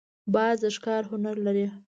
باز 0.33 0.55
د 0.63 0.65
ښکار 0.75 1.03
هنر 1.11 1.35
لري 1.45 1.67